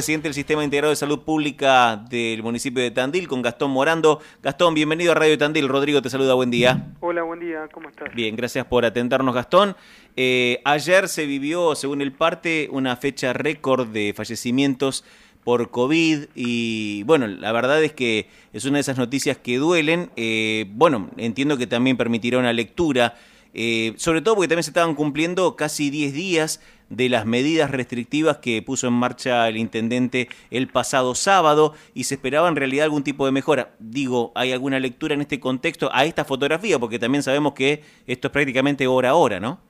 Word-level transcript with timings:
presidente 0.00 0.28
del 0.28 0.34
Sistema 0.34 0.62
Integrado 0.62 0.90
de 0.90 0.96
Salud 0.96 1.24
Pública 1.24 1.96
del 2.08 2.40
municipio 2.44 2.80
de 2.80 2.92
Tandil, 2.92 3.26
con 3.26 3.42
Gastón 3.42 3.72
Morando. 3.72 4.20
Gastón, 4.40 4.72
bienvenido 4.72 5.10
a 5.10 5.16
Radio 5.16 5.36
Tandil. 5.36 5.66
Rodrigo 5.66 6.00
te 6.00 6.08
saluda, 6.08 6.34
buen 6.34 6.52
día. 6.52 6.94
Hola, 7.00 7.24
buen 7.24 7.40
día, 7.40 7.68
¿cómo 7.72 7.88
estás? 7.88 8.14
Bien, 8.14 8.36
gracias 8.36 8.64
por 8.64 8.84
atendernos, 8.84 9.34
Gastón. 9.34 9.74
Eh, 10.14 10.60
ayer 10.64 11.08
se 11.08 11.26
vivió, 11.26 11.74
según 11.74 12.00
el 12.00 12.12
parte, 12.12 12.68
una 12.70 12.94
fecha 12.94 13.32
récord 13.32 13.88
de 13.88 14.14
fallecimientos 14.14 15.04
por 15.42 15.72
COVID 15.72 16.26
y 16.36 17.02
bueno, 17.02 17.26
la 17.26 17.50
verdad 17.50 17.82
es 17.82 17.92
que 17.92 18.28
es 18.52 18.64
una 18.66 18.76
de 18.76 18.82
esas 18.82 18.98
noticias 18.98 19.36
que 19.36 19.56
duelen. 19.56 20.12
Eh, 20.14 20.66
bueno, 20.74 21.10
entiendo 21.16 21.58
que 21.58 21.66
también 21.66 21.96
permitirá 21.96 22.38
una 22.38 22.52
lectura, 22.52 23.16
eh, 23.52 23.94
sobre 23.96 24.20
todo 24.20 24.36
porque 24.36 24.46
también 24.46 24.62
se 24.62 24.70
estaban 24.70 24.94
cumpliendo 24.94 25.56
casi 25.56 25.90
10 25.90 26.12
días 26.12 26.60
de 26.90 27.08
las 27.08 27.26
medidas 27.26 27.70
restrictivas 27.70 28.38
que 28.38 28.62
puso 28.62 28.88
en 28.88 28.94
marcha 28.94 29.48
el 29.48 29.56
intendente 29.56 30.28
el 30.50 30.68
pasado 30.68 31.14
sábado 31.14 31.74
y 31.94 32.04
se 32.04 32.14
esperaba 32.14 32.48
en 32.48 32.56
realidad 32.56 32.84
algún 32.84 33.04
tipo 33.04 33.26
de 33.26 33.32
mejora. 33.32 33.74
Digo, 33.78 34.32
¿hay 34.34 34.52
alguna 34.52 34.80
lectura 34.80 35.14
en 35.14 35.20
este 35.20 35.40
contexto 35.40 35.90
a 35.92 36.04
esta 36.04 36.24
fotografía? 36.24 36.78
Porque 36.78 36.98
también 36.98 37.22
sabemos 37.22 37.52
que 37.52 37.82
esto 38.06 38.28
es 38.28 38.32
prácticamente 38.32 38.86
hora 38.86 39.10
a 39.10 39.14
hora, 39.14 39.40
¿no? 39.40 39.60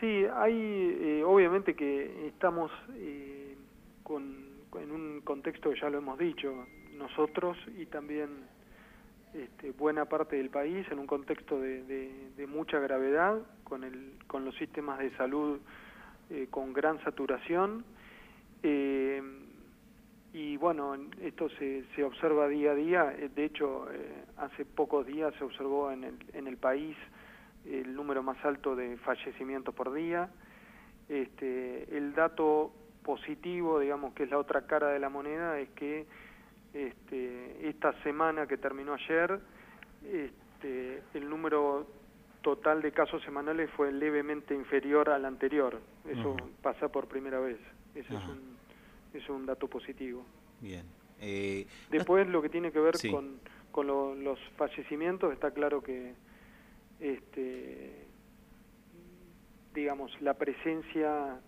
Sí, 0.00 0.24
hay, 0.34 0.54
eh, 0.54 1.22
obviamente 1.24 1.74
que 1.74 2.28
estamos 2.28 2.70
eh, 2.94 3.56
con, 4.02 4.46
en 4.80 4.92
un 4.92 5.20
contexto 5.22 5.70
que 5.70 5.80
ya 5.80 5.88
lo 5.88 5.98
hemos 5.98 6.18
dicho, 6.18 6.66
nosotros 6.98 7.56
y 7.78 7.86
también 7.86 8.28
este, 9.34 9.70
buena 9.72 10.04
parte 10.04 10.36
del 10.36 10.50
país, 10.50 10.86
en 10.90 10.98
un 10.98 11.06
contexto 11.06 11.58
de, 11.58 11.82
de 12.36 12.46
mucha 12.46 12.78
gravedad, 12.78 13.38
con, 13.64 13.84
el, 13.84 14.12
con 14.26 14.44
los 14.44 14.54
sistemas 14.56 14.98
de 14.98 15.10
salud 15.16 15.58
eh, 16.30 16.48
con 16.50 16.72
gran 16.72 17.02
saturación. 17.04 17.84
Eh, 18.62 19.22
y 20.32 20.56
bueno, 20.56 20.96
esto 21.22 21.48
se, 21.50 21.84
se 21.94 22.02
observa 22.02 22.48
día 22.48 22.72
a 22.72 22.74
día. 22.74 23.14
Eh, 23.16 23.30
de 23.34 23.44
hecho, 23.44 23.86
hace 24.36 24.64
pocos 24.64 25.06
días 25.06 25.34
se 25.38 25.44
observó 25.44 25.90
en 25.90 26.04
el, 26.04 26.18
en 26.32 26.46
el 26.46 26.56
país 26.56 26.96
el 27.64 27.94
número 27.94 28.22
más 28.22 28.44
alto 28.44 28.76
de 28.76 28.96
fallecimientos 28.98 29.74
por 29.74 29.92
día. 29.92 30.28
Este, 31.08 31.96
el 31.96 32.14
dato 32.14 32.72
positivo, 33.02 33.78
digamos 33.78 34.12
que 34.14 34.24
es 34.24 34.30
la 34.30 34.38
otra 34.38 34.66
cara 34.66 34.88
de 34.88 34.98
la 34.98 35.08
moneda, 35.08 35.58
es 35.60 35.68
que 35.70 36.06
este, 36.74 37.68
esta 37.68 37.92
semana 38.02 38.46
que 38.46 38.56
terminó 38.56 38.94
ayer, 38.94 39.40
este, 40.04 41.02
el 41.14 41.30
número 41.30 41.86
total 42.46 42.80
de 42.80 42.92
casos 42.92 43.20
semanales 43.24 43.68
fue 43.70 43.90
levemente 43.90 44.54
inferior 44.54 45.10
al 45.10 45.24
anterior. 45.24 45.80
Eso 46.08 46.36
pasa 46.62 46.86
por 46.86 47.08
primera 47.08 47.40
vez. 47.40 47.58
Ese 47.92 48.14
es 48.14 48.24
un, 48.24 48.56
es 49.12 49.28
un 49.28 49.46
dato 49.46 49.66
positivo. 49.66 50.24
Bien. 50.60 50.84
Eh, 51.20 51.66
Después 51.90 52.28
lo 52.28 52.40
que 52.40 52.48
tiene 52.48 52.70
que 52.70 52.78
ver 52.78 52.94
con, 53.10 53.40
con 53.72 53.88
los 53.88 54.38
fallecimientos, 54.56 55.32
está 55.32 55.50
claro 55.50 55.82
que 55.82 56.14
este 57.00 58.06
digamos 59.74 60.12
la 60.20 60.34
presencia 60.34 61.40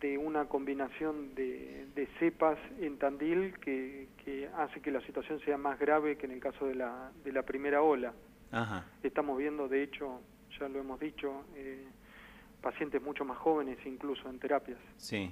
de 0.00 0.18
una 0.18 0.46
combinación 0.46 1.32
de, 1.36 1.86
de 1.94 2.08
cepas 2.18 2.58
en 2.80 2.98
Tandil 2.98 3.56
que, 3.60 4.08
que, 4.24 4.48
hace 4.56 4.80
que 4.80 4.90
la 4.90 5.00
situación 5.02 5.38
sea 5.44 5.56
más 5.56 5.78
grave 5.78 6.16
que 6.16 6.26
en 6.26 6.32
el 6.32 6.40
caso 6.40 6.66
de 6.66 6.74
la, 6.74 7.12
de 7.22 7.32
la 7.32 7.42
primera 7.42 7.82
ola. 7.82 8.12
Estamos 9.04 9.38
viendo, 9.38 9.68
de 9.68 9.84
hecho, 9.84 10.20
ya 10.58 10.68
lo 10.68 10.80
hemos 10.80 11.00
dicho, 11.00 11.44
eh, 11.54 11.86
pacientes 12.60 13.02
mucho 13.02 13.24
más 13.24 13.38
jóvenes 13.38 13.78
incluso 13.86 14.28
en 14.28 14.38
terapias. 14.38 14.78
Sí, 14.96 15.30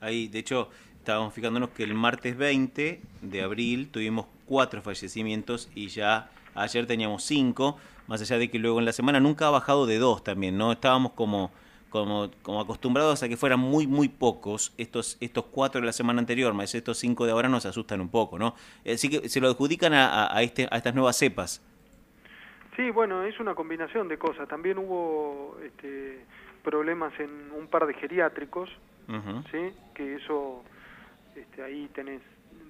ahí 0.00 0.28
de 0.28 0.38
hecho 0.38 0.68
estábamos 0.98 1.34
fijándonos 1.34 1.70
que 1.70 1.82
el 1.82 1.94
martes 1.94 2.36
20 2.36 3.00
de 3.22 3.42
abril 3.42 3.88
tuvimos 3.90 4.26
cuatro 4.46 4.82
fallecimientos 4.82 5.70
y 5.74 5.88
ya 5.88 6.30
ayer 6.54 6.86
teníamos 6.86 7.24
cinco, 7.24 7.78
más 8.06 8.20
allá 8.20 8.38
de 8.38 8.50
que 8.50 8.58
luego 8.58 8.78
en 8.78 8.84
la 8.84 8.92
semana 8.92 9.20
nunca 9.20 9.46
ha 9.46 9.50
bajado 9.50 9.86
de 9.86 9.98
dos 9.98 10.24
también, 10.24 10.56
¿no? 10.56 10.72
Estábamos 10.72 11.12
como... 11.12 11.50
Como, 11.90 12.28
como, 12.42 12.60
acostumbrados 12.60 13.22
a 13.22 13.28
que 13.28 13.36
fueran 13.36 13.60
muy, 13.60 13.86
muy 13.86 14.08
pocos, 14.08 14.72
estos, 14.78 15.16
estos 15.20 15.44
cuatro 15.44 15.80
de 15.80 15.86
la 15.86 15.92
semana 15.92 16.18
anterior, 16.18 16.52
más 16.52 16.74
estos 16.74 16.98
cinco 16.98 17.24
de 17.24 17.30
ahora 17.30 17.48
nos 17.48 17.66
asustan 17.66 18.00
un 18.00 18.08
poco, 18.08 18.36
¿no? 18.36 18.56
Así 18.84 19.08
que 19.08 19.28
se 19.28 19.40
lo 19.40 19.46
adjudican 19.46 19.94
a, 19.94 20.36
a, 20.36 20.42
este, 20.42 20.66
a 20.72 20.76
estas 20.76 20.92
nuevas 20.92 21.16
cepas. 21.16 21.62
Sí, 22.76 22.90
bueno, 22.90 23.22
es 23.24 23.38
una 23.38 23.54
combinación 23.54 24.08
de 24.08 24.18
cosas. 24.18 24.48
También 24.48 24.78
hubo 24.78 25.56
este, 25.64 26.24
problemas 26.62 27.12
en 27.20 27.52
un 27.56 27.68
par 27.68 27.86
de 27.86 27.94
geriátricos, 27.94 28.68
¿sí? 29.52 29.72
Que 29.94 30.16
eso, 30.16 30.64
este, 31.36 31.62
ahí 31.62 31.88
tenés, 31.94 32.20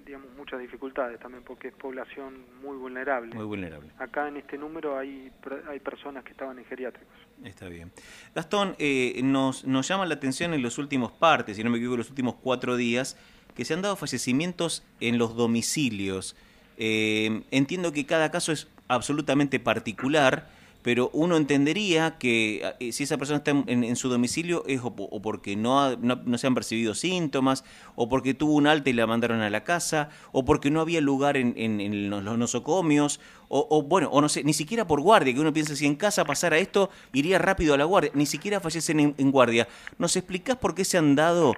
digamos, 0.05 0.27
muchas 0.37 0.59
dificultades 0.59 1.19
también 1.19 1.43
porque 1.43 1.69
es 1.69 1.73
población 1.73 2.45
muy 2.61 2.77
vulnerable. 2.77 3.33
Muy 3.33 3.45
vulnerable. 3.45 3.89
Acá 3.97 4.27
en 4.27 4.37
este 4.37 4.57
número 4.57 4.97
hay, 4.97 5.31
hay 5.67 5.79
personas 5.79 6.23
que 6.23 6.31
estaban 6.31 6.59
en 6.59 6.65
geriátricos. 6.65 7.15
Está 7.43 7.67
bien. 7.67 7.91
Gastón, 8.35 8.75
eh, 8.77 9.19
nos, 9.23 9.65
nos 9.65 9.87
llama 9.87 10.05
la 10.05 10.15
atención 10.15 10.53
en 10.53 10.61
los 10.61 10.77
últimos 10.77 11.11
partes, 11.11 11.57
si 11.57 11.63
no 11.63 11.71
me 11.71 11.77
equivoco, 11.77 11.97
los 11.97 12.09
últimos 12.09 12.35
cuatro 12.35 12.75
días, 12.75 13.17
que 13.55 13.65
se 13.65 13.73
han 13.73 13.81
dado 13.81 13.95
fallecimientos 13.95 14.85
en 14.99 15.17
los 15.17 15.35
domicilios. 15.35 16.35
Eh, 16.77 17.43
entiendo 17.51 17.91
que 17.93 18.05
cada 18.05 18.29
caso 18.29 18.51
es 18.51 18.67
absolutamente 18.87 19.59
particular, 19.59 20.47
pero 20.85 21.09
uno 21.13 21.35
entendería 21.35 22.19
que 22.19 22.75
eh, 22.79 22.91
si 22.91 23.05
esa 23.05 23.17
persona 23.17 23.37
está 23.37 23.49
en, 23.49 23.95
su 23.95 24.07
domicilio 24.07 24.63
es 24.67 24.81
o, 24.83 24.93
porque 24.93 25.55
no, 25.55 25.95
no, 25.95 26.37
se 26.37 26.45
han 26.45 26.53
percibido 26.53 26.93
síntomas, 26.93 27.63
o 27.95 28.07
porque 28.07 28.35
tuvo 28.35 28.53
un 28.53 28.67
alta 28.67 28.91
y 28.91 28.93
la 28.93 29.07
mandaron 29.07 29.41
a 29.41 29.49
la 29.49 29.63
casa, 29.63 30.09
o 30.31 30.45
porque 30.45 30.69
no 30.69 30.81
había 30.81 31.01
lugar 31.01 31.37
en, 31.37 31.55
en 31.57 32.09
los 32.11 32.37
nosocomios, 32.37 33.19
o, 33.47 33.65
o, 33.69 33.81
bueno, 33.81 34.09
o 34.11 34.21
no 34.21 34.29
sé, 34.29 34.43
ni 34.43 34.53
siquiera 34.53 34.85
por 34.85 35.01
guardia, 35.01 35.33
que 35.33 35.39
uno 35.39 35.53
piensa 35.53 35.75
si 35.75 35.85
en 35.85 35.95
casa 35.95 36.23
pasara 36.23 36.59
esto, 36.59 36.89
iría 37.13 37.39
rápido 37.39 37.73
a 37.73 37.77
la 37.77 37.85
guardia, 37.85 38.11
ni 38.13 38.25
siquiera 38.27 38.59
fallecen 38.59 39.15
en, 39.17 39.31
guardia. 39.31 39.67
¿Nos 39.97 40.15
explicás 40.15 40.57
por 40.57 40.75
qué 40.75 40.85
se 40.85 40.99
han 40.99 41.15
dado 41.15 41.55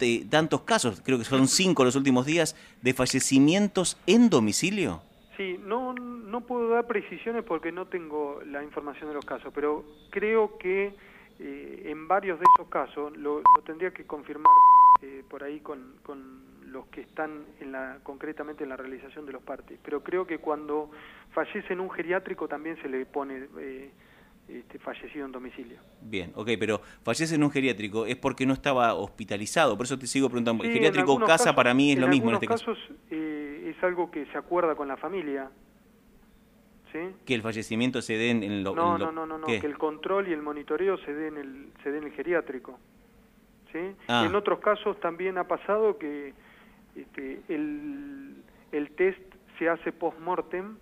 de 0.00 0.26
tantos 0.28 0.62
casos, 0.62 1.00
creo 1.04 1.18
que 1.18 1.24
son 1.24 1.46
cinco 1.46 1.84
los 1.84 1.94
últimos 1.94 2.26
días, 2.26 2.56
de 2.82 2.92
fallecimientos 2.92 3.98
en 4.06 4.30
domicilio? 4.30 5.02
Sí, 5.36 5.58
no, 5.64 5.94
no 6.24 6.40
puedo 6.42 6.70
dar 6.70 6.86
precisiones 6.86 7.44
porque 7.44 7.72
no 7.72 7.86
tengo 7.86 8.40
la 8.46 8.62
información 8.62 9.08
de 9.08 9.14
los 9.14 9.24
casos, 9.24 9.52
pero 9.54 9.84
creo 10.10 10.58
que 10.58 10.94
eh, 11.38 11.82
en 11.86 12.06
varios 12.06 12.38
de 12.38 12.44
esos 12.56 12.68
casos 12.68 13.16
lo, 13.16 13.42
tendría 13.64 13.90
que 13.92 14.04
confirmar 14.04 14.52
eh, 15.02 15.22
por 15.28 15.42
ahí 15.42 15.60
con, 15.60 15.94
con, 16.02 16.54
los 16.64 16.86
que 16.86 17.02
están 17.02 17.44
en 17.60 17.70
la, 17.70 18.00
concretamente 18.02 18.64
en 18.64 18.70
la 18.70 18.76
realización 18.76 19.26
de 19.26 19.32
los 19.32 19.42
partes. 19.42 19.78
Pero 19.84 20.02
creo 20.02 20.26
que 20.26 20.38
cuando 20.38 20.90
fallece 21.30 21.72
en 21.72 21.78
un 21.78 21.88
geriátrico 21.88 22.48
también 22.48 22.76
se 22.82 22.88
le 22.88 23.06
pone 23.06 23.46
eh, 23.60 23.92
este, 24.48 24.80
fallecido 24.80 25.24
en 25.24 25.30
domicilio. 25.30 25.78
Bien, 26.00 26.32
ok, 26.34 26.50
pero 26.58 26.80
fallece 27.04 27.36
en 27.36 27.44
un 27.44 27.52
geriátrico 27.52 28.06
es 28.06 28.16
porque 28.16 28.44
no 28.44 28.54
estaba 28.54 28.94
hospitalizado, 28.94 29.76
por 29.76 29.86
eso 29.86 29.96
te 29.96 30.08
sigo 30.08 30.28
preguntando. 30.28 30.64
el 30.64 30.72
geriátrico 30.72 31.16
casa 31.20 31.54
para 31.54 31.74
mí 31.74 31.92
es 31.92 31.98
lo 32.00 32.08
mismo 32.08 32.30
en 32.30 32.34
este 32.34 32.48
casos, 32.48 32.78
es 33.08 33.80
algo 33.84 34.10
que 34.10 34.26
se 34.26 34.38
acuerda 34.38 34.74
con 34.74 34.88
la 34.88 34.96
familia. 34.96 35.48
¿Sí? 36.94 37.14
Que 37.26 37.34
el 37.34 37.42
fallecimiento 37.42 38.00
se 38.00 38.16
dé 38.16 38.30
en, 38.30 38.62
lo, 38.62 38.74
no, 38.74 38.96
no, 38.96 39.10
no, 39.10 39.26
no, 39.26 39.46
que 39.46 39.56
el 39.56 39.76
control 39.76 40.28
y 40.28 40.32
el 40.32 40.42
monitoreo 40.42 40.96
se 40.98 41.12
dé 41.12 41.26
en 41.28 41.36
el, 41.36 41.72
se 41.82 41.90
dé 41.90 41.98
en 41.98 42.04
el 42.04 42.12
geriátrico. 42.12 42.78
¿sí? 43.72 43.80
Ah. 44.06 44.24
En 44.26 44.34
otros 44.36 44.60
casos 44.60 44.98
también 45.00 45.36
ha 45.36 45.44
pasado 45.48 45.98
que 45.98 46.32
este, 46.94 47.40
el, 47.48 48.36
el 48.70 48.90
test 48.92 49.20
se 49.58 49.68
hace 49.68 49.90
post-mortem 49.90 50.76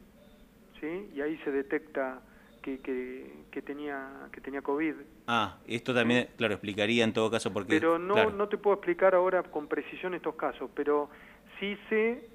¿sí? 0.81 1.09
y 1.15 1.23
ahí 1.23 1.39
se 1.45 1.51
detecta 1.51 2.21
que, 2.61 2.79
que, 2.81 3.33
que, 3.51 3.63
tenía 3.63 4.29
que 4.33 4.43
tenía 4.43 4.61
COVID. 4.61 4.95
Ah, 5.27 5.59
esto 5.67 5.95
también, 5.95 6.29
claro, 6.37 6.53
explicaría 6.53 7.05
en 7.05 7.15
todo 7.15 7.31
caso 7.31 7.53
porque... 7.53 7.71
Pero 7.71 7.99
no, 7.99 8.31
no 8.31 8.49
te 8.49 8.59
puedo 8.59 8.75
explicar 8.77 9.15
ahora 9.15 9.43
con 9.45 9.67
precisión 9.67 10.13
estos 10.15 10.35
casos, 10.35 10.71
pero 10.75 11.09
sí 11.59 11.77
sé 11.89 12.29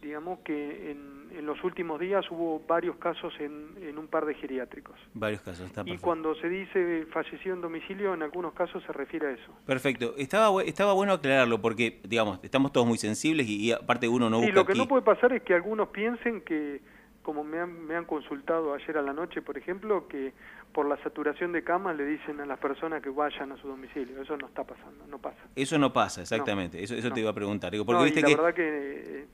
digamos 0.00 0.40
que 0.40 0.90
en, 0.90 1.28
en, 1.36 1.46
los 1.46 1.62
últimos 1.62 2.00
días 2.00 2.24
hubo 2.30 2.60
varios 2.66 2.96
casos 2.96 3.32
en, 3.38 3.74
en 3.80 3.98
un 3.98 4.08
par 4.08 4.24
de 4.24 4.34
geriátricos. 4.34 4.98
Varios 5.14 5.42
casos, 5.42 5.66
está 5.66 5.82
Y 5.84 5.98
cuando 5.98 6.34
se 6.36 6.48
dice 6.48 7.06
fallecido 7.12 7.54
en 7.54 7.60
domicilio, 7.60 8.14
en 8.14 8.22
algunos 8.22 8.54
casos 8.54 8.82
se 8.84 8.92
refiere 8.92 9.28
a 9.28 9.30
eso. 9.32 9.52
Perfecto. 9.66 10.14
Estaba, 10.16 10.62
estaba 10.62 10.92
bueno 10.94 11.12
aclararlo 11.12 11.60
porque, 11.60 12.00
digamos, 12.04 12.40
estamos 12.42 12.72
todos 12.72 12.86
muy 12.86 12.98
sensibles 12.98 13.46
y, 13.48 13.72
aparte 13.72 14.08
uno 14.08 14.30
no 14.30 14.38
busca 14.38 14.50
Sí, 14.50 14.56
lo 14.56 14.66
que 14.66 14.74
no 14.74 14.88
puede 14.88 15.02
pasar 15.02 15.32
es 15.32 15.42
que 15.42 15.54
algunos 15.54 15.88
piensen 15.88 16.40
que, 16.40 16.80
como 17.22 17.44
me 17.44 17.58
han, 17.58 17.86
me 17.86 17.96
han 17.96 18.06
consultado 18.06 18.72
ayer 18.74 18.96
a 18.96 19.02
la 19.02 19.12
noche, 19.12 19.42
por 19.42 19.58
ejemplo, 19.58 20.08
que 20.08 20.32
por 20.72 20.86
la 20.86 20.96
saturación 21.02 21.52
de 21.52 21.62
camas 21.62 21.96
le 21.96 22.06
dicen 22.06 22.40
a 22.40 22.46
las 22.46 22.58
personas 22.58 23.02
que 23.02 23.10
vayan 23.10 23.52
a 23.52 23.56
su 23.60 23.68
domicilio. 23.68 24.22
Eso 24.22 24.36
no 24.36 24.46
está 24.46 24.64
pasando, 24.64 25.06
no 25.08 25.18
pasa. 25.18 25.38
Eso 25.56 25.78
no 25.78 25.92
pasa, 25.92 26.22
exactamente. 26.22 26.82
Eso, 26.82 26.94
eso 26.94 27.10
te 27.10 27.20
iba 27.20 27.30
a 27.30 27.34
preguntar. 27.34 27.72
Digo, 27.72 27.84
porque 27.84 28.04
viste 28.04 28.22
la 28.22 28.28
verdad 28.28 28.54
que... 28.54 29.22
Eh, 29.22 29.26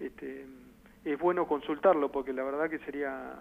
este, 0.00 0.46
es 1.04 1.18
bueno 1.18 1.46
consultarlo 1.46 2.10
porque 2.10 2.32
la 2.32 2.44
verdad 2.44 2.68
que 2.68 2.78
sería 2.80 3.34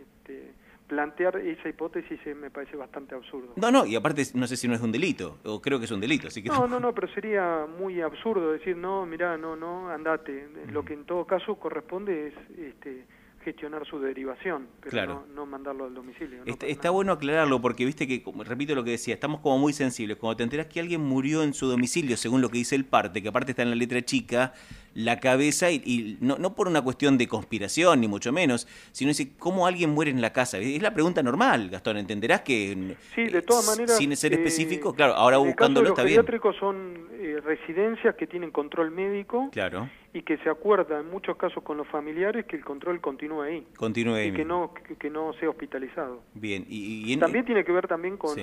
este, 0.00 0.52
plantear 0.86 1.36
esa 1.38 1.68
hipótesis 1.68 2.18
me 2.36 2.50
parece 2.50 2.76
bastante 2.76 3.14
absurdo. 3.14 3.54
No, 3.56 3.70
no, 3.70 3.86
y 3.86 3.96
aparte 3.96 4.22
no 4.34 4.46
sé 4.46 4.56
si 4.56 4.68
no 4.68 4.74
es 4.74 4.80
un 4.80 4.92
delito, 4.92 5.38
o 5.44 5.60
creo 5.60 5.78
que 5.78 5.86
es 5.86 5.90
un 5.90 6.00
delito, 6.00 6.28
así 6.28 6.42
que... 6.42 6.48
No, 6.48 6.66
no, 6.66 6.78
no, 6.78 6.92
pero 6.94 7.08
sería 7.08 7.66
muy 7.78 8.00
absurdo 8.00 8.52
decir, 8.52 8.76
no, 8.76 9.06
mira, 9.06 9.36
no, 9.36 9.56
no, 9.56 9.88
andate. 9.90 10.48
Lo 10.70 10.84
que 10.84 10.94
en 10.94 11.04
todo 11.04 11.24
caso 11.26 11.54
corresponde 11.56 12.28
es 12.28 12.34
este, 12.58 13.04
gestionar 13.44 13.86
su 13.86 13.98
derivación, 13.98 14.68
pero 14.80 15.26
no, 15.34 15.46
mandarlo 15.46 15.84
al 15.84 15.94
domicilio. 15.94 16.42
está, 16.46 16.90
bueno 16.90 17.12
aclararlo 17.12 17.60
porque 17.60 17.84
viste 17.84 18.06
que, 18.06 18.24
repito 18.44 18.74
lo 18.74 18.84
que 18.84 18.92
decía, 18.92 19.14
estamos 19.14 19.40
como 19.40 19.58
muy 19.58 19.72
sensibles. 19.72 20.16
Cuando 20.16 20.36
te 20.36 20.42
enteras 20.42 20.66
que 20.66 20.80
alguien 20.80 21.02
murió 21.02 21.42
en 21.42 21.54
su 21.54 21.66
domicilio, 21.66 22.16
según 22.16 22.40
lo 22.40 22.48
que 22.48 22.58
dice 22.58 22.74
el 22.74 22.84
parte, 22.84 23.22
que 23.22 23.28
aparte 23.28 23.52
está 23.52 23.62
en 23.62 23.70
la 23.70 23.76
letra 23.76 24.02
chica, 24.02 24.52
la 24.94 25.20
cabeza, 25.20 25.70
y, 25.70 26.16
no, 26.20 26.38
no, 26.38 26.54
por 26.54 26.68
una 26.68 26.82
cuestión 26.82 27.18
de 27.18 27.28
conspiración, 27.28 28.00
ni 28.00 28.08
mucho 28.08 28.32
menos, 28.32 28.66
sino 28.92 29.08
decir, 29.08 29.32
¿cómo 29.38 29.66
alguien 29.66 29.90
muere 29.90 30.10
en 30.10 30.20
la 30.20 30.32
casa? 30.32 30.58
Es 30.58 30.82
la 30.82 30.94
pregunta 30.94 31.22
normal, 31.22 31.68
Gastón, 31.70 31.96
entenderás 31.96 32.42
que... 32.42 32.96
Sí, 33.14 33.24
de 33.24 33.42
todas 33.42 33.66
maneras... 33.66 33.96
Sin 33.96 34.14
ser 34.16 34.32
específico, 34.32 34.94
claro, 34.94 35.14
ahora 35.14 35.38
buscándolo 35.38 35.90
está 35.90 36.02
bien. 36.02 36.16
Los 36.16 36.24
pediátricos 36.24 36.56
son 36.56 37.08
eh, 37.12 37.40
residencias 37.44 38.14
que 38.14 38.26
tienen 38.26 38.50
control 38.50 38.90
médico. 38.90 39.50
Claro 39.52 39.88
y 40.14 40.22
que 40.22 40.38
se 40.38 40.48
acuerda 40.48 41.00
en 41.00 41.10
muchos 41.10 41.36
casos 41.36 41.62
con 41.64 41.76
los 41.76 41.88
familiares 41.88 42.46
que 42.46 42.54
el 42.54 42.64
control 42.64 43.00
continúe 43.00 43.42
ahí. 43.42 43.66
Continúe 43.76 44.14
ahí. 44.14 44.28
Y 44.28 44.32
que 44.32 44.44
no, 44.44 44.72
que, 44.72 45.10
no 45.10 45.32
sea 45.34 45.50
hospitalizado. 45.50 46.22
Bien, 46.34 46.64
y, 46.68 47.16
también 47.16 47.44
tiene 47.44 47.64
que 47.64 47.72
ver 47.72 47.88
también 47.88 48.16
con, 48.16 48.38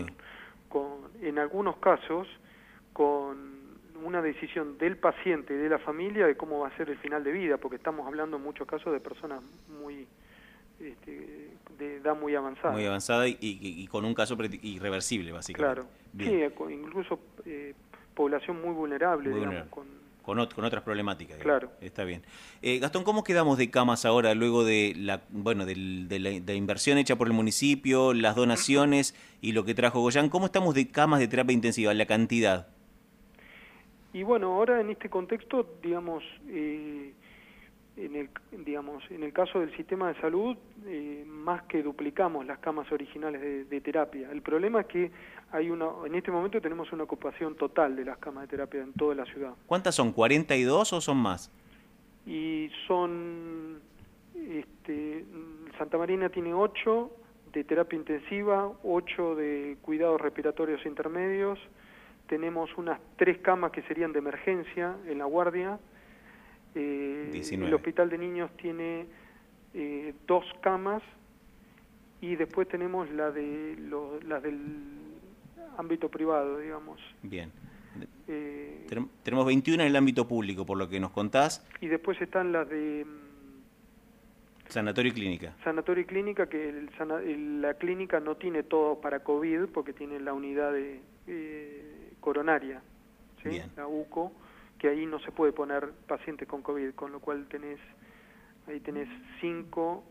con, 0.68 1.10
en 1.22 1.40
algunos 1.40 1.78
casos, 1.78 2.28
con 2.92 3.61
una 4.04 4.22
decisión 4.22 4.78
del 4.78 4.98
paciente 4.98 5.54
y 5.54 5.58
de 5.58 5.70
la 5.70 5.80
familia 5.80 6.26
de 6.28 6.36
cómo 6.36 6.60
va 6.60 6.68
a 6.68 6.78
ser 6.78 6.90
el 6.90 6.98
final 6.98 7.24
de 7.24 7.32
vida, 7.32 7.58
porque 7.58 7.78
estamos 7.78 8.08
hablando 8.08 8.38
en 8.38 8.44
muchos 8.44 8.68
casos 8.68 8.94
de 8.94 9.00
personas 9.00 9.42
muy 9.82 10.08
este, 10.80 11.50
de 11.78 11.98
edad 11.98 12.16
muy 12.16 12.36
avanzada. 12.36 12.74
Muy 12.74 12.86
avanzada 12.86 13.26
y, 13.28 13.88
con 13.88 14.06
un 14.06 14.14
caso 14.14 14.36
irreversible, 14.62 15.32
básicamente. 15.32 15.82
Claro, 16.16 16.58
sí, 16.68 16.74
incluso 16.74 17.20
eh, 17.46 17.74
población 18.14 18.62
muy 18.62 18.74
vulnerable, 18.74 19.30
digamos, 19.30 19.68
con 19.70 20.02
con, 20.22 20.46
con 20.48 20.66
otras 20.66 20.84
problemáticas. 20.84 21.38
Claro. 21.40 21.72
Está 21.82 22.04
bien. 22.04 22.24
Eh, 22.62 22.80
Gastón, 22.80 23.04
¿cómo 23.04 23.24
quedamos 23.24 23.58
de 23.58 23.70
camas 23.70 24.06
ahora 24.06 24.36
luego 24.36 24.64
de 24.64 24.94
la, 24.96 25.22
bueno, 25.30 25.66
de, 25.66 25.76
la, 25.76 26.54
inversión 26.54 26.98
hecha 26.98 27.16
por 27.16 27.28
el 27.28 27.34
municipio, 27.34 28.14
las 28.14 28.36
donaciones 28.36 29.16
y 29.42 29.54
lo 29.54 29.66
que 29.66 29.74
trajo 29.74 30.00
Goyán? 30.02 30.30
¿Cómo 30.30 30.46
estamos 30.46 30.76
de 30.76 30.90
camas 30.90 31.20
de 31.20 31.28
terapia 31.28 31.54
intensiva, 31.54 31.94
la 31.94 32.06
cantidad? 32.06 32.68
Y 34.14 34.24
bueno, 34.24 34.54
ahora 34.54 34.82
en 34.82 34.90
este 34.90 35.10
contexto, 35.10 35.66
digamos, 35.82 36.24
eh, 36.50 37.14
en 37.98 38.16
el, 38.16 38.30
digamos, 38.66 39.04
en 39.10 39.24
el 39.24 39.32
caso 39.32 39.60
del 39.60 39.76
sistema 39.76 40.12
de 40.14 40.20
salud, 40.20 40.58
eh, 40.86 41.24
más 41.28 41.64
que 41.64 41.84
duplicamos 41.84 42.46
las 42.46 42.60
camas 42.60 42.92
originales 42.92 43.70
de, 43.70 43.82
terapia. 43.82 44.30
El 44.32 44.42
problema 44.42 44.82
es 44.82 44.88
que 44.88 45.12
hay 45.52 45.70
una, 45.70 45.88
en 46.06 46.16
este 46.16 46.32
momento 46.32 46.60
tenemos 46.62 46.92
una 46.92 47.04
ocupación 47.04 47.56
total 47.56 47.96
de 47.96 48.06
las 48.06 48.18
camas 48.18 48.44
de 48.44 48.48
terapia 48.50 48.82
en 48.82 48.94
toda 48.94 49.16
la 49.16 49.26
ciudad. 49.26 49.54
¿Cuántas 49.66 49.96
son? 49.96 50.14
¿42 50.14 50.94
o 50.94 51.02
son 51.02 51.18
más? 51.18 51.52
Y 52.26 52.70
son, 52.88 53.80
este, 54.36 55.26
Santa 55.78 55.98
Marina 55.98 56.30
tiene 56.30 56.54
8 56.54 57.12
de 57.54 57.64
terapia 57.64 57.98
intensiva, 57.98 58.72
8 58.84 59.36
de 59.36 59.78
cuidados 59.82 60.22
respiratorios 60.22 60.86
intermedios, 60.86 61.60
tenemos 62.32 62.70
unas 62.78 62.98
3 63.18 63.40
camas 63.40 63.74
que 63.74 63.82
serían 63.82 64.14
de 64.14 64.20
emergencia 64.20 64.96
en 65.06 65.18
la 65.18 65.26
guardia, 65.26 65.78
eh, 66.74 67.30
el 67.52 67.74
hospital 67.74 68.10
de 68.10 68.18
niños 68.18 68.50
tiene 68.56 69.06
eh, 69.74 70.14
dos 70.26 70.46
camas 70.62 71.04
y 72.22 72.38
después 72.38 72.70
tenemos 72.70 73.12
la 73.12 73.32
de 73.32 73.76
las 74.26 74.42
del 74.42 74.62
ámbito 75.76 76.08
privado, 76.08 76.60
digamos. 76.60 77.02
Bien. 77.22 77.52
Eh, 78.30 78.88
tenemos 79.24 79.46
21 79.46 79.84
en 79.84 79.90
el 79.90 79.96
ámbito 79.98 80.26
público, 80.26 80.66
por 80.66 80.78
lo 80.78 80.88
que 80.88 81.02
nos 81.02 81.12
contás. 81.12 81.68
Y 81.82 81.88
después 81.88 82.22
están 82.22 82.54
las 82.54 82.70
de... 82.70 83.06
Mm, 83.06 84.70
sanatorio 84.70 85.12
y 85.12 85.16
clínica. 85.16 85.54
Sanatorio 85.66 86.04
y 86.04 86.06
clínica, 86.06 86.48
que 86.48 86.88
la 87.62 87.74
clínica 87.74 88.22
no 88.22 88.38
tiene 88.38 88.64
todo 88.64 89.02
para 89.02 89.20
COVID, 89.20 89.66
porque 89.74 89.92
tiene 89.92 90.22
la 90.22 90.32
unidad 90.32 90.72
de 90.72 91.02
eh, 91.28 92.01
coronaria, 92.22 92.82
la 93.76 93.88
UCO 93.88 94.32
que 94.82 94.90
ahí 94.90 95.06
no 95.06 95.20
se 95.20 95.32
puede 95.32 95.54
poner 95.54 95.92
pacientes 96.08 96.48
con 96.48 96.64
COVID, 96.64 96.96
con 96.96 97.12
lo 97.12 97.20
cual 97.20 97.46
tenés, 97.48 97.80
ahí 98.68 98.80
tenés 98.80 99.08
cinco, 99.40 100.04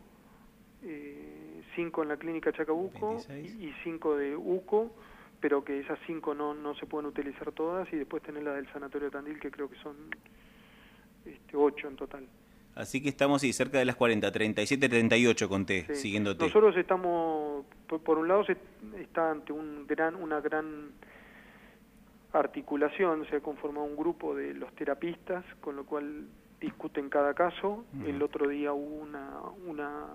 eh, 0.84 1.60
cinco 1.74 2.04
en 2.04 2.08
la 2.08 2.16
clínica 2.16 2.52
Chacabuco 2.52 3.16
y 3.34 3.72
cinco 3.82 4.16
de 4.16 4.36
UCO, 4.36 4.92
pero 5.40 5.64
que 5.64 5.80
esas 5.80 5.98
cinco 6.06 6.34
no, 6.36 6.54
no 6.54 6.76
se 6.76 6.86
pueden 6.86 7.06
utilizar 7.06 7.50
todas, 7.50 7.92
y 7.92 7.96
después 7.96 8.22
tenés 8.22 8.44
la 8.44 8.52
del 8.52 8.72
Sanatorio 8.72 9.10
Tandil, 9.10 9.40
que 9.40 9.50
creo 9.50 9.68
que 9.68 9.76
son 9.78 9.96
este, 11.24 11.56
ocho 11.56 11.88
en 11.88 11.96
total. 11.96 12.28
Así 12.76 13.02
que 13.02 13.08
estamos 13.08 13.40
sí, 13.40 13.52
cerca 13.52 13.80
de 13.80 13.84
las 13.84 13.96
40, 13.96 14.30
37, 14.30 14.88
38 14.88 15.48
conté, 15.48 15.84
sí. 15.88 15.96
siguiéndote. 15.96 16.44
Nosotros 16.44 16.76
estamos, 16.76 17.66
por, 17.88 18.18
un 18.18 18.28
lado, 18.28 18.44
se 18.44 18.56
está 19.00 19.32
ante 19.32 19.52
un 19.52 19.84
gran, 19.88 20.14
una 20.14 20.40
gran 20.40 20.92
articulación, 22.32 23.26
se 23.28 23.36
ha 23.36 23.40
conformado 23.40 23.86
un 23.86 23.96
grupo 23.96 24.34
de 24.34 24.54
los 24.54 24.72
terapistas, 24.74 25.44
con 25.60 25.76
lo 25.76 25.84
cual 25.84 26.26
discuten 26.60 27.08
cada 27.08 27.34
caso. 27.34 27.84
El 28.06 28.22
otro 28.22 28.48
día 28.48 28.72
hubo 28.72 28.96
una, 28.96 29.40
una, 29.66 30.06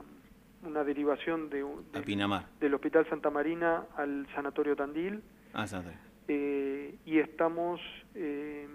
una 0.63 0.83
derivación 0.83 1.49
de, 1.49 1.65
del 2.59 2.73
Hospital 2.73 3.07
Santa 3.09 3.29
Marina 3.29 3.85
al 3.97 4.27
Sanatorio 4.35 4.75
Tandil. 4.75 5.21
Ah, 5.53 5.65
eh, 6.27 6.95
y 7.05 7.19
estamos 7.19 7.79
eh, 8.13 8.67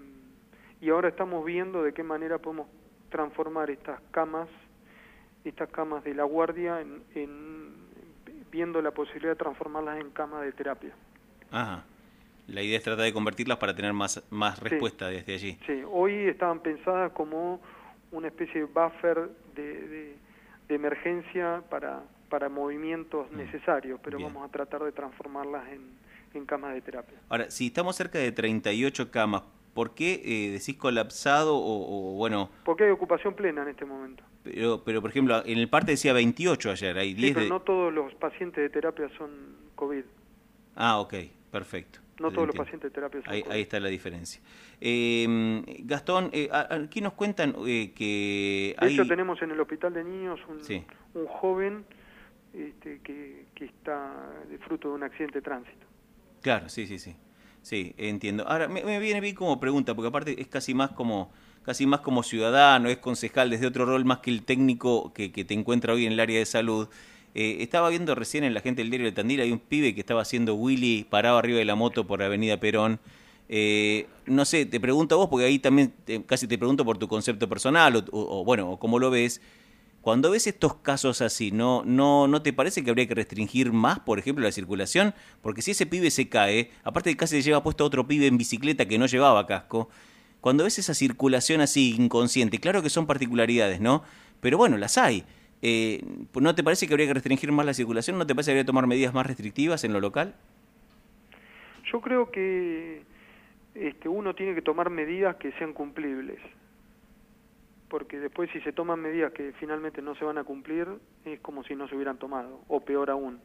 y 0.80 0.88
ahora 0.88 1.08
estamos 1.08 1.44
viendo 1.44 1.82
de 1.82 1.92
qué 1.92 2.02
manera 2.02 2.38
podemos 2.38 2.68
transformar 3.10 3.70
estas 3.70 4.00
camas 4.12 4.48
estas 5.44 5.68
camas 5.70 6.04
de 6.04 6.14
la 6.14 6.24
guardia 6.24 6.80
en, 6.80 7.02
en 7.14 7.74
viendo 8.50 8.80
la 8.82 8.92
posibilidad 8.92 9.32
de 9.32 9.36
transformarlas 9.36 10.00
en 10.00 10.10
camas 10.10 10.42
de 10.42 10.52
terapia. 10.52 10.94
Ajá. 11.50 11.84
La 12.50 12.62
idea 12.62 12.78
es 12.78 12.82
tratar 12.82 13.04
de 13.04 13.12
convertirlas 13.12 13.58
para 13.58 13.74
tener 13.74 13.92
más, 13.92 14.24
más 14.30 14.58
respuesta 14.58 15.08
desde 15.08 15.34
allí. 15.34 15.58
Sí, 15.66 15.82
hoy 15.90 16.14
estaban 16.26 16.60
pensadas 16.60 17.12
como 17.12 17.60
una 18.12 18.28
especie 18.28 18.62
de 18.62 18.66
buffer 18.66 19.30
de, 19.54 20.16
de, 20.68 20.74
emergencia 20.74 21.62
para, 21.68 22.02
para 22.28 22.48
movimientos 22.48 23.30
mm. 23.30 23.36
necesarios, 23.36 24.00
pero 24.02 24.20
vamos 24.20 24.48
a 24.48 24.50
tratar 24.50 24.82
de 24.84 24.92
transformarlas 24.92 25.68
en, 25.68 25.80
en 26.34 26.46
camas 26.46 26.74
de 26.74 26.80
terapia. 26.80 27.18
Ahora, 27.28 27.50
si 27.50 27.66
estamos 27.66 27.96
cerca 27.96 28.18
de 28.18 28.32
38 28.32 29.10
camas, 29.10 29.42
¿por 29.74 29.94
qué 29.94 30.20
eh, 30.24 30.50
decís 30.52 30.76
colapsado 30.76 31.56
o, 31.56 32.14
bueno? 32.16 32.50
Porque 32.64 32.84
hay 32.84 32.90
ocupación 32.90 33.34
plena 33.34 33.62
en 33.62 33.68
este 33.68 33.84
momento. 33.84 34.22
Pero, 34.42 34.82
pero 34.84 35.00
por 35.00 35.10
ejemplo, 35.10 35.42
en 35.44 35.58
el 35.58 35.68
parte 35.68 35.92
decía 35.92 36.12
28 36.12 36.70
ayer, 36.70 36.98
hay 36.98 37.14
10 37.14 37.28
sí, 37.28 37.34
pero 37.34 37.48
no 37.48 37.60
todos 37.60 37.92
los 37.92 38.14
pacientes 38.14 38.62
de 38.62 38.70
terapia 38.70 39.08
son 39.18 39.30
COVID. 39.74 40.04
Ah, 40.76 40.98
ok, 41.00 41.14
perfecto. 41.50 42.00
No 42.18 42.30
todos 42.30 42.48
los 42.48 42.56
pacientes 42.56 42.90
de 42.90 42.94
terapia 42.94 43.22
ahí, 43.24 43.42
ahí, 43.48 43.62
está 43.62 43.80
la 43.80 43.88
diferencia. 43.88 44.42
Eh, 44.78 45.62
Gastón, 45.84 46.28
eh, 46.32 46.50
aquí 46.52 47.00
nos 47.00 47.14
cuentan 47.14 47.54
eh, 47.66 47.92
que... 47.94 48.76
De 48.78 48.88
hecho, 48.88 49.06
tenemos 49.06 49.40
en 49.40 49.52
el 49.52 49.60
hospital 49.60 49.94
de 49.94 50.04
niños 50.04 50.38
un, 50.46 50.60
un 51.14 51.26
joven 51.26 51.84
este, 52.52 53.00
que, 53.02 53.46
que 53.54 53.64
está 53.64 54.34
de 54.50 54.58
fruto 54.58 54.88
de 54.88 54.94
un 54.96 55.02
accidente 55.02 55.38
de 55.38 55.42
tránsito. 55.42 55.86
Claro, 56.42 56.68
sí, 56.68 56.86
sí, 56.86 56.98
sí. 56.98 57.16
Sí, 57.62 57.94
entiendo. 57.96 58.46
Ahora, 58.46 58.68
me, 58.68 58.84
me 58.84 58.98
viene 58.98 59.20
bien 59.20 59.34
como 59.34 59.58
pregunta, 59.58 59.94
porque 59.94 60.08
aparte 60.08 60.40
es 60.40 60.48
casi 60.48 60.74
más 60.74 60.90
como 60.90 61.32
casi 61.62 61.86
más 61.86 62.00
como 62.00 62.22
ciudadano, 62.22 62.88
es 62.88 62.98
concejal 62.98 63.50
desde 63.50 63.66
otro 63.66 63.84
rol 63.84 64.04
más 64.04 64.20
que 64.20 64.30
el 64.30 64.44
técnico 64.44 65.12
que, 65.12 65.30
que 65.30 65.44
te 65.44 65.54
encuentra 65.54 65.92
hoy 65.92 66.06
en 66.06 66.12
el 66.12 66.20
área 66.20 66.38
de 66.38 66.46
salud. 66.46 66.88
Eh, 67.34 67.58
estaba 67.60 67.88
viendo 67.90 68.14
recién 68.14 68.44
en 68.44 68.54
la 68.54 68.60
gente 68.60 68.82
del 68.82 68.90
diario 68.90 69.06
de 69.06 69.12
Tandil, 69.12 69.40
hay 69.40 69.52
un 69.52 69.60
pibe 69.60 69.94
que 69.94 70.00
estaba 70.00 70.22
haciendo 70.22 70.54
Willy 70.54 71.06
parado 71.08 71.38
arriba 71.38 71.58
de 71.58 71.64
la 71.64 71.74
moto 71.76 72.06
por 72.06 72.22
Avenida 72.22 72.58
Perón. 72.58 72.98
Eh, 73.48 74.06
no 74.26 74.44
sé, 74.44 74.66
te 74.66 74.80
pregunto 74.80 75.14
a 75.14 75.18
vos, 75.18 75.28
porque 75.28 75.46
ahí 75.46 75.58
también 75.58 75.92
casi 76.26 76.46
te 76.46 76.58
pregunto 76.58 76.84
por 76.84 76.98
tu 76.98 77.08
concepto 77.08 77.48
personal, 77.48 78.04
o, 78.12 78.44
bueno, 78.44 78.70
o 78.70 78.78
cómo 78.78 78.98
lo 78.98 79.10
ves. 79.10 79.40
Cuando 80.02 80.30
ves 80.30 80.46
estos 80.46 80.74
casos 80.76 81.20
así, 81.20 81.50
¿no, 81.50 81.82
¿no, 81.84 82.26
¿no 82.26 82.42
te 82.42 82.52
parece 82.52 82.82
que 82.82 82.90
habría 82.90 83.06
que 83.06 83.14
restringir 83.14 83.70
más, 83.70 83.98
por 83.98 84.18
ejemplo, 84.18 84.44
la 84.44 84.52
circulación? 84.52 85.14
Porque 85.42 85.62
si 85.62 85.72
ese 85.72 85.84
pibe 85.84 86.10
se 86.10 86.28
cae, 86.28 86.70
aparte 86.84 87.10
de 87.10 87.16
casi 87.16 87.36
le 87.36 87.42
lleva 87.42 87.62
puesto 87.62 87.84
a 87.84 87.86
otro 87.86 88.06
pibe 88.06 88.26
en 88.26 88.38
bicicleta 88.38 88.86
que 88.86 88.98
no 88.98 89.06
llevaba 89.06 89.46
casco, 89.46 89.90
cuando 90.40 90.64
ves 90.64 90.78
esa 90.78 90.94
circulación 90.94 91.60
así 91.60 91.94
inconsciente, 91.98 92.60
claro 92.60 92.82
que 92.82 92.88
son 92.88 93.06
particularidades, 93.06 93.80
¿no? 93.80 94.02
Pero 94.40 94.56
bueno, 94.56 94.78
las 94.78 94.96
hay. 94.96 95.24
Eh, 95.62 96.02
¿No 96.34 96.54
te 96.54 96.62
parece 96.62 96.86
que 96.86 96.94
habría 96.94 97.06
que 97.06 97.14
restringir 97.14 97.52
más 97.52 97.66
la 97.66 97.74
circulación? 97.74 98.18
¿No 98.18 98.26
te 98.26 98.34
parece 98.34 98.48
que 98.48 98.52
habría 98.52 98.62
que 98.62 98.68
tomar 98.68 98.86
medidas 98.86 99.12
más 99.12 99.26
restrictivas 99.26 99.84
en 99.84 99.92
lo 99.92 100.00
local? 100.00 100.34
Yo 101.92 102.00
creo 102.00 102.30
que 102.30 103.02
este, 103.74 104.08
uno 104.08 104.34
tiene 104.34 104.54
que 104.54 104.62
tomar 104.62 104.90
medidas 104.90 105.36
que 105.36 105.52
sean 105.52 105.72
cumplibles. 105.72 106.38
porque 107.88 108.20
después 108.20 108.48
si 108.52 108.60
se 108.60 108.72
toman 108.72 109.00
medidas 109.00 109.32
que 109.32 109.52
finalmente 109.58 110.00
no 110.00 110.14
se 110.14 110.24
van 110.24 110.38
a 110.38 110.44
cumplir, 110.44 110.86
es 111.24 111.40
como 111.40 111.64
si 111.64 111.74
no 111.74 111.88
se 111.88 111.96
hubieran 111.96 112.18
tomado, 112.18 112.60
o 112.68 112.80
peor 112.80 113.10
aún, 113.10 113.40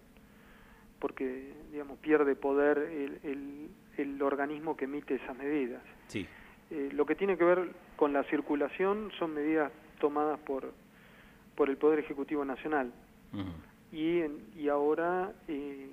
porque, 1.00 1.52
digamos, 1.72 1.98
pierde 1.98 2.36
poder 2.36 2.78
el, 2.78 3.70
el, 3.98 4.22
organismo 4.22 4.78
que 4.78 4.86
emite 4.86 5.16
esas 5.16 5.36
medidas. 5.36 5.82
Sí. 6.08 6.28
Eh, 6.70 6.90
lo 6.94 7.08
que 7.08 7.16
tiene 7.16 7.38
que 7.38 7.44
ver 7.44 7.70
con 7.96 8.14
la 8.14 8.24
circulación 8.26 9.12
son 9.18 9.34
medidas 9.34 9.72
tomadas 10.00 10.40
por, 10.42 10.74
por 11.56 11.70
el 11.70 11.78
Poder 11.78 12.00
Ejecutivo 12.00 12.44
Nacional 12.46 12.92
y, 13.92 14.22
y 14.58 14.70
ahora 14.70 15.32
eh, 15.48 15.90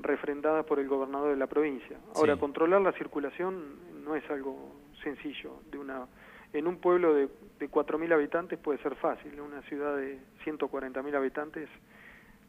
refrendadas 0.00 0.64
por 0.66 0.78
el 0.78 0.88
gobernador 0.88 1.30
de 1.30 1.36
la 1.36 1.46
provincia. 1.46 1.98
Ahora, 2.14 2.36
controlar 2.36 2.80
la 2.80 2.92
circulación 2.92 4.04
no 4.04 4.16
es 4.16 4.28
algo 4.30 4.74
sencillo 5.02 5.60
de 5.70 5.78
una 5.78 6.06
en 6.52 6.66
un 6.66 6.78
pueblo 6.78 7.14
de, 7.14 7.28
de 7.58 7.70
4.000 7.70 8.12
habitantes 8.12 8.58
puede 8.58 8.78
ser 8.78 8.94
fácil, 8.96 9.34
en 9.34 9.40
una 9.40 9.60
ciudad 9.62 9.96
de 9.96 10.18
140.000 10.44 11.14
habitantes 11.14 11.68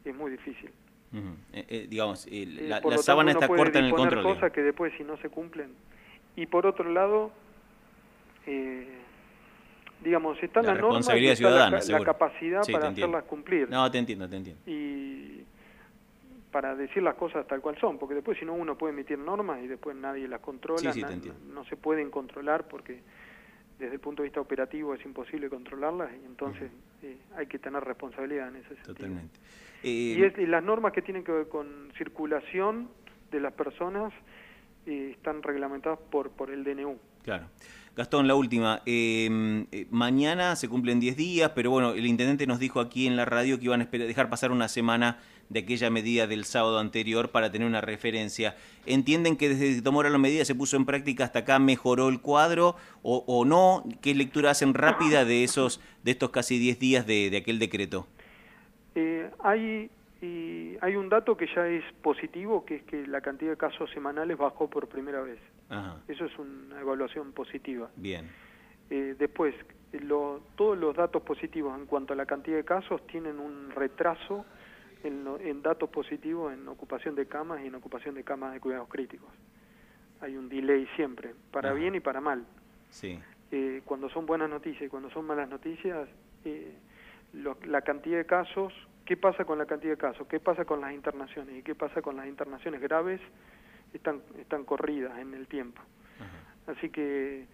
es 0.04 0.14
muy 0.14 0.30
difícil. 0.30 0.70
Eh, 1.52 1.66
eh, 1.68 1.86
digamos, 1.88 2.26
eh, 2.30 2.46
la, 2.46 2.80
la 2.80 2.98
sábana 2.98 3.32
está 3.32 3.48
corta 3.48 3.78
en 3.78 3.86
el 3.86 3.92
control. 3.92 4.22
cosas 4.22 4.52
que 4.52 4.62
después 4.62 4.92
si 4.96 5.04
no 5.04 5.16
se 5.18 5.28
cumplen. 5.28 5.74
Y 6.36 6.46
por 6.46 6.66
otro 6.66 6.88
lado, 6.90 7.32
digamos, 10.02 10.42
están 10.42 10.64
la 10.64 10.72
las 10.72 10.82
normas 10.82 11.08
y 11.14 11.92
la, 11.92 12.04
capacidad 12.04 12.62
para 12.70 12.88
hacerlas 12.88 13.24
cumplir. 13.24 13.68
No, 13.68 13.90
te 13.90 13.98
entiendo, 13.98 14.28
te 14.28 14.36
entiendo. 14.36 14.62
Y 14.66 15.44
para 16.50 16.74
decir 16.74 17.02
las 17.02 17.14
cosas 17.14 17.46
tal 17.46 17.60
cual 17.60 17.78
son, 17.80 17.98
porque 17.98 18.14
después 18.14 18.38
si 18.38 18.44
no 18.44 18.54
uno 18.54 18.76
puede 18.76 18.92
emitir 18.92 19.18
normas 19.18 19.62
y 19.62 19.68
después 19.68 19.96
nadie 19.96 20.26
las 20.26 20.40
controla, 20.40 20.92
no 21.52 21.64
se 21.64 21.76
pueden 21.76 22.10
controlar 22.10 22.66
porque 22.66 23.00
desde 23.78 23.94
el 23.94 24.00
punto 24.00 24.22
de 24.22 24.28
vista 24.28 24.40
operativo 24.40 24.94
es 24.94 25.04
imposible 25.04 25.48
controlarlas 25.48 26.10
y 26.12 26.26
entonces 26.26 26.70
eh, 27.02 27.16
hay 27.36 27.46
que 27.46 27.58
tener 27.58 27.82
responsabilidad 27.82 28.48
en 28.48 28.56
ese 28.56 28.68
sentido. 28.68 28.94
Totalmente. 28.94 29.38
y, 29.82 30.22
eh, 30.22 30.46
las 30.46 30.62
normas 30.62 30.92
que 30.92 31.02
tienen 31.02 31.24
que 31.24 31.32
ver 31.32 31.48
con 31.48 31.90
circulación 31.96 32.88
de 33.30 33.40
las 33.40 33.52
personas 33.54 34.12
eh, 34.86 35.12
están 35.16 35.42
reglamentadas 35.42 35.98
por, 36.10 36.30
por 36.30 36.50
el 36.50 36.64
DNU. 36.64 36.98
Claro. 37.22 37.46
Gastón, 37.96 38.28
la 38.28 38.34
última. 38.34 38.80
Em, 38.86 39.66
mañana 39.90 40.56
se 40.56 40.68
cumplen 40.68 41.00
10 41.00 41.16
días, 41.16 41.52
pero 41.54 41.70
bueno, 41.70 41.92
el 41.92 42.06
intendente 42.06 42.46
nos 42.46 42.58
dijo 42.58 42.80
aquí 42.80 43.06
en 43.06 43.16
la 43.16 43.24
radio 43.24 43.58
que 43.58 43.64
iban 43.64 43.82
a 43.82 43.84
dejar 43.84 44.30
pasar 44.30 44.52
una 44.52 44.68
semana 44.68 45.18
de 45.50 45.60
aquella 45.60 45.90
medida 45.90 46.26
del 46.28 46.44
sábado 46.44 46.78
anterior 46.78 47.30
para 47.30 47.50
tener 47.50 47.66
una 47.66 47.80
referencia. 47.80 48.56
¿Entienden 48.86 49.36
que 49.36 49.48
desde 49.48 49.74
que 49.74 49.82
tomó 49.82 50.02
la 50.02 50.16
medida 50.16 50.44
se 50.44 50.54
puso 50.54 50.76
en 50.76 50.86
práctica 50.86 51.24
hasta 51.24 51.40
acá 51.40 51.58
mejoró 51.58 52.08
el 52.08 52.20
cuadro 52.20 52.76
o, 53.02 53.44
no? 53.44 53.84
¿Qué 54.00 54.14
lectura 54.14 54.52
hacen 54.52 54.72
rápida 54.72 55.24
de 55.24 55.42
esos 55.42 55.82
de 56.04 56.12
estos 56.12 56.30
casi 56.30 56.58
10 56.58 56.78
días 56.78 57.06
de, 57.06 57.36
aquel 57.36 57.58
decreto? 57.58 58.06
Eh, 58.94 59.28
hay, 59.40 59.90
hay 60.80 60.96
un 60.96 61.08
dato 61.08 61.36
que 61.36 61.48
ya 61.54 61.66
es 61.66 61.84
positivo, 62.00 62.64
que 62.64 62.76
es 62.76 62.82
que 62.84 63.06
la 63.08 63.20
cantidad 63.20 63.50
de 63.50 63.56
casos 63.56 63.90
semanales 63.90 64.38
bajó 64.38 64.70
por 64.70 64.88
primera 64.88 65.20
vez. 65.20 65.38
Eso 66.08 66.24
es 66.24 66.38
una 66.38 66.80
evaluación 66.80 67.32
positiva. 67.32 67.90
Bien. 67.96 68.28
Eh, 68.90 69.14
después, 69.18 69.54
todos 70.56 70.76
los 70.76 70.96
datos 70.96 71.22
positivos 71.22 71.78
en 71.78 71.86
cuanto 71.86 72.12
a 72.12 72.16
la 72.16 72.26
cantidad 72.26 72.56
de 72.56 72.64
casos 72.64 73.06
tienen 73.06 73.38
un 73.38 73.70
retraso 73.70 74.44
en, 75.02 75.62
datos 75.62 75.88
positivos 75.90 76.52
en 76.52 76.66
ocupación 76.68 77.14
de 77.14 77.26
camas 77.26 77.62
y 77.62 77.68
en 77.68 77.74
ocupación 77.74 78.14
de 78.14 78.24
camas 78.24 78.52
de 78.52 78.60
cuidados 78.60 78.88
críticos. 78.88 79.28
Hay 80.20 80.36
un 80.36 80.48
delay 80.48 80.86
siempre, 80.96 81.34
para 81.50 81.72
bien 81.72 81.94
y 81.94 82.00
para 82.00 82.20
mal. 82.20 82.44
Sí. 82.90 83.18
Eh, 83.50 83.82
cuando 83.84 84.10
son 84.10 84.26
buenas 84.26 84.50
noticias 84.50 84.82
y 84.82 84.88
cuando 84.88 85.10
son 85.10 85.24
malas 85.24 85.48
noticias, 85.48 86.08
eh, 86.44 86.74
la 87.32 87.80
cantidad 87.82 88.18
de 88.18 88.26
casos, 88.26 88.72
¿qué 89.04 89.16
pasa 89.16 89.44
con 89.44 89.58
la 89.58 89.66
cantidad 89.66 89.92
de 89.92 89.98
casos? 89.98 90.26
¿Qué 90.26 90.40
pasa 90.40 90.64
con 90.64 90.80
las 90.80 90.92
internaciones? 90.92 91.56
¿Y 91.56 91.62
qué 91.62 91.74
pasa 91.74 92.02
con 92.02 92.16
las 92.16 92.26
internaciones 92.26 92.80
graves? 92.80 93.20
Están, 93.92 94.22
están 94.38 94.64
corridas 94.64 95.18
en 95.18 95.34
el 95.34 95.46
tiempo. 95.46 95.80
Así 96.66 96.90
que 96.90 97.46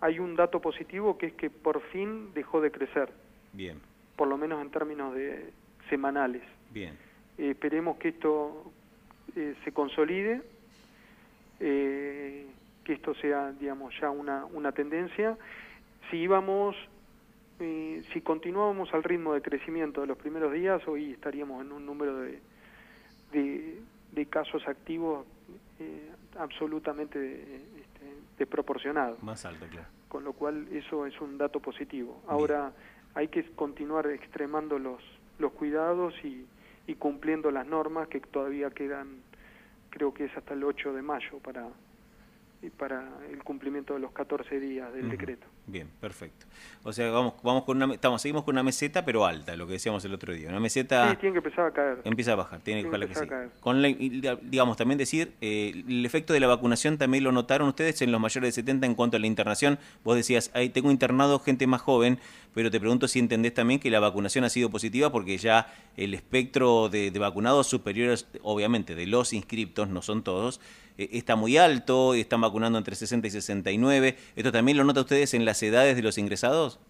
hay 0.00 0.18
un 0.18 0.34
dato 0.34 0.60
positivo 0.60 1.18
que 1.18 1.26
es 1.26 1.32
que 1.34 1.50
por 1.50 1.80
fin 1.90 2.32
dejó 2.34 2.60
de 2.60 2.70
crecer. 2.70 3.12
Bien. 3.52 3.80
Por 4.16 4.28
lo 4.28 4.36
menos 4.36 4.60
en 4.62 4.70
términos 4.70 5.14
de 5.14 5.52
semanales. 5.88 6.42
Bien. 6.70 6.96
Eh, 7.38 7.50
esperemos 7.50 7.96
que 7.98 8.08
esto 8.08 8.72
eh, 9.36 9.54
se 9.64 9.72
consolide, 9.72 10.42
eh, 11.60 12.46
que 12.84 12.94
esto 12.94 13.14
sea, 13.14 13.52
digamos, 13.52 13.94
ya 14.00 14.10
una, 14.10 14.44
una 14.46 14.72
tendencia. 14.72 15.36
Si 16.10 16.16
íbamos, 16.16 16.76
si 17.58 18.20
continuábamos 18.22 18.92
al 18.92 19.04
ritmo 19.04 19.34
de 19.34 19.40
crecimiento 19.40 20.00
de 20.00 20.08
los 20.08 20.18
primeros 20.18 20.52
días, 20.52 20.82
hoy 20.88 21.12
estaríamos 21.12 21.64
en 21.64 21.70
un 21.70 21.86
número 21.86 22.18
de, 22.18 22.40
de, 23.32 24.26
casos 24.26 24.66
activos 24.66 25.24
absolutamente 26.38 27.18
este, 27.76 28.14
desproporcionado. 28.38 29.18
Más 29.22 29.44
alto, 29.44 29.66
claro. 29.70 29.88
Con 30.08 30.24
lo 30.24 30.32
cual 30.32 30.68
eso 30.72 31.06
es 31.06 31.20
un 31.20 31.38
dato 31.38 31.60
positivo. 31.60 32.22
Ahora 32.26 32.72
hay 33.14 33.28
que 33.28 33.44
continuar 33.52 34.06
extremando 34.08 34.78
los, 34.78 35.02
los 35.38 35.52
cuidados 35.52 36.14
y, 36.24 36.46
y 36.86 36.94
cumpliendo 36.94 37.50
las 37.50 37.66
normas 37.66 38.08
que 38.08 38.20
todavía 38.20 38.70
quedan, 38.70 39.22
creo 39.90 40.12
que 40.12 40.26
es 40.26 40.36
hasta 40.36 40.54
el 40.54 40.64
8 40.64 40.92
de 40.92 41.02
mayo 41.02 41.38
para, 41.38 41.68
para 42.76 43.08
el 43.30 43.42
cumplimiento 43.42 43.94
de 43.94 44.00
los 44.00 44.12
14 44.12 44.60
días 44.60 44.92
del 44.92 45.10
decreto. 45.10 45.46
Bien, 45.66 45.88
perfecto. 46.00 46.46
O 46.84 46.92
sea, 46.92 47.10
vamos, 47.10 47.34
vamos 47.42 47.62
con 47.62 47.80
una, 47.80 47.94
estamos, 47.94 48.20
seguimos 48.20 48.42
con 48.42 48.54
una 48.54 48.64
meseta, 48.64 49.04
pero 49.04 49.24
alta, 49.24 49.54
lo 49.56 49.66
que 49.66 49.74
decíamos 49.74 50.04
el 50.04 50.12
otro 50.12 50.32
día. 50.32 50.48
Una 50.48 50.58
meseta. 50.58 51.10
Sí, 51.10 51.16
tiene 51.16 51.34
que 51.34 51.38
empezar 51.38 51.66
a 51.66 51.70
caer. 51.70 51.98
Empieza 52.04 52.32
a 52.32 52.34
bajar, 52.34 52.60
tiene, 52.60 52.82
que, 52.82 52.90
que 52.90 53.14
sí. 53.14 53.26
Con 53.60 53.80
digamos, 54.42 54.76
también 54.76 54.98
decir, 54.98 55.32
eh, 55.40 55.84
el 55.86 56.04
efecto 56.04 56.32
de 56.32 56.40
la 56.40 56.48
vacunación 56.48 56.98
también 56.98 57.22
lo 57.22 57.30
notaron 57.30 57.68
ustedes 57.68 58.02
en 58.02 58.10
los 58.10 58.20
mayores 58.20 58.48
de 58.48 58.62
70 58.62 58.86
en 58.86 58.94
cuanto 58.96 59.16
a 59.16 59.20
la 59.20 59.28
internación. 59.28 59.78
Vos 60.02 60.16
decías, 60.16 60.50
ahí 60.54 60.70
tengo 60.70 60.90
internado 60.90 61.38
gente 61.38 61.68
más 61.68 61.80
joven, 61.80 62.18
pero 62.54 62.70
te 62.70 62.80
pregunto 62.80 63.06
si 63.06 63.20
entendés 63.20 63.54
también 63.54 63.78
que 63.78 63.90
la 63.90 64.00
vacunación 64.00 64.44
ha 64.44 64.48
sido 64.48 64.68
positiva 64.68 65.10
porque 65.12 65.38
ya 65.38 65.72
el 65.96 66.14
espectro 66.14 66.88
de, 66.88 67.10
vacunados 67.16 67.68
superiores, 67.68 68.26
obviamente, 68.42 68.94
de 68.94 69.06
los 69.06 69.32
inscriptos, 69.32 69.88
no 69.88 70.02
son 70.02 70.22
todos, 70.22 70.60
eh, 70.98 71.10
está 71.12 71.36
muy 71.36 71.56
alto, 71.56 72.14
están 72.14 72.40
vacunando 72.40 72.78
entre 72.78 72.96
60 72.96 73.26
y 73.26 73.30
69. 73.30 74.16
¿Esto 74.36 74.52
también 74.52 74.76
lo 74.76 74.84
nota 74.84 75.00
ustedes 75.00 75.34
en 75.34 75.44
las 75.52 75.62
edades 75.62 75.96
de 75.96 76.02
los 76.02 76.16
ingresados? 76.16 76.80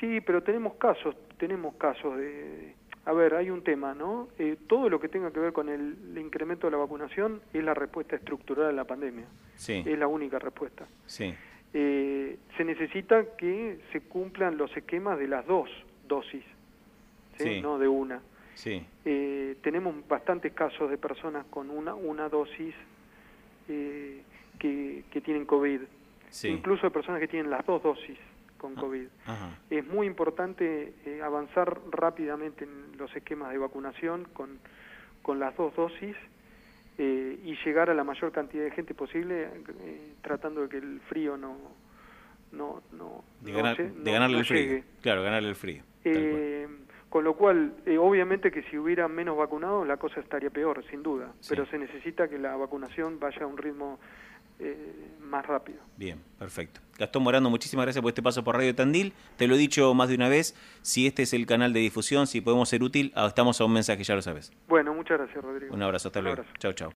Sí, 0.00 0.20
pero 0.20 0.42
tenemos 0.42 0.74
casos, 0.74 1.14
tenemos 1.38 1.76
casos 1.76 2.18
de... 2.18 2.74
A 3.04 3.12
ver, 3.12 3.34
hay 3.34 3.48
un 3.48 3.62
tema, 3.62 3.94
¿no? 3.94 4.28
Eh, 4.40 4.56
todo 4.66 4.88
lo 4.88 4.98
que 4.98 5.08
tenga 5.08 5.30
que 5.30 5.38
ver 5.38 5.52
con 5.52 5.68
el, 5.68 6.18
incremento 6.18 6.66
de 6.66 6.72
la 6.72 6.78
vacunación 6.78 7.40
es 7.52 7.62
la 7.62 7.74
respuesta 7.74 8.16
estructural 8.16 8.66
a 8.66 8.72
la 8.72 8.84
pandemia. 8.84 9.26
Sí. 9.54 9.84
Es 9.86 9.96
la 9.96 10.08
única 10.08 10.40
respuesta. 10.40 10.88
Sí. 11.06 11.32
Eh, 11.74 12.38
se 12.56 12.64
necesita 12.64 13.36
que 13.36 13.78
se 13.92 14.00
cumplan 14.00 14.56
los 14.56 14.76
esquemas 14.76 15.16
de 15.20 15.28
las 15.28 15.46
dos 15.46 15.70
dosis, 16.08 16.44
¿sí? 17.38 17.60
no 17.60 17.78
de 17.78 17.86
una. 17.86 18.20
Sí. 18.54 18.84
Eh, 19.04 19.56
tenemos 19.62 19.94
bastantes 20.08 20.52
casos 20.54 20.90
de 20.90 20.98
personas 20.98 21.46
con 21.50 21.70
una, 21.70 21.94
una 21.94 22.28
dosis 22.28 22.74
eh, 23.68 24.22
que, 24.58 25.04
que, 25.08 25.20
tienen 25.20 25.46
COVID, 25.46 25.82
incluso 26.44 26.86
de 26.86 26.90
personas 26.90 27.20
que 27.20 27.28
tienen 27.28 27.50
las 27.50 27.64
dos 27.66 27.82
dosis 27.82 28.18
con 28.58 28.74
ah, 28.76 28.80
COVID. 28.80 29.06
Es 29.70 29.86
muy 29.86 30.06
importante 30.06 30.94
eh, 31.04 31.20
avanzar 31.22 31.78
rápidamente 31.90 32.64
en 32.64 32.96
los 32.96 33.14
esquemas 33.14 33.50
de 33.50 33.58
vacunación 33.58 34.26
con, 34.32 34.58
con 35.22 35.38
las 35.38 35.56
dos 35.56 35.74
dosis 35.74 36.16
eh, 36.98 37.38
y 37.44 37.56
llegar 37.64 37.90
a 37.90 37.94
la 37.94 38.04
mayor 38.04 38.32
cantidad 38.32 38.64
de 38.64 38.70
gente 38.70 38.94
posible 38.94 39.48
tratando 40.22 40.62
de 40.62 40.68
que 40.68 40.78
el 40.78 41.00
frío 41.08 41.36
no 41.36 41.56
no 42.52 42.82
no 42.92 43.24
de, 43.40 43.52
ganarle 43.52 44.38
el 44.38 44.44
frío. 44.44 44.82
claro 45.00 45.22
ganarle 45.22 45.48
el 45.48 45.56
frío 45.56 45.82
con 47.12 47.24
lo 47.24 47.34
cual, 47.34 47.74
eh, 47.84 47.98
obviamente 47.98 48.50
que 48.50 48.62
si 48.70 48.78
hubiera 48.78 49.06
menos 49.06 49.36
vacunados 49.36 49.86
la 49.86 49.98
cosa 49.98 50.18
estaría 50.18 50.48
peor, 50.48 50.82
sin 50.88 51.02
duda, 51.02 51.30
pero 51.46 51.66
se 51.66 51.76
necesita 51.76 52.26
que 52.26 52.38
la 52.38 52.56
vacunación 52.56 53.20
vaya 53.20 53.42
a 53.42 53.46
un 53.46 53.58
ritmo 53.58 54.00
eh, 54.58 55.08
más 55.20 55.46
rápido. 55.46 55.78
Bien, 55.96 56.20
perfecto. 56.38 56.80
Gastón 56.98 57.22
Morando, 57.22 57.48
muchísimas 57.50 57.86
gracias 57.86 58.02
por 58.02 58.10
este 58.10 58.22
paso 58.22 58.44
por 58.44 58.56
Radio 58.56 58.74
Tandil. 58.74 59.12
Te 59.36 59.46
lo 59.46 59.54
he 59.54 59.58
dicho 59.58 59.94
más 59.94 60.08
de 60.08 60.14
una 60.14 60.28
vez, 60.28 60.54
si 60.82 61.06
este 61.06 61.22
es 61.22 61.32
el 61.32 61.46
canal 61.46 61.72
de 61.72 61.80
difusión, 61.80 62.26
si 62.26 62.40
podemos 62.40 62.68
ser 62.68 62.82
útil, 62.82 63.12
ah, 63.14 63.26
estamos 63.26 63.60
a 63.60 63.64
un 63.64 63.72
mensaje, 63.72 64.04
ya 64.04 64.14
lo 64.14 64.22
sabes. 64.22 64.52
Bueno, 64.68 64.92
muchas 64.94 65.18
gracias, 65.18 65.42
Rodrigo. 65.42 65.74
Un 65.74 65.82
abrazo, 65.82 66.08
hasta 66.08 66.20
luego. 66.20 66.44
Chao, 66.58 66.72
chao. 66.72 66.90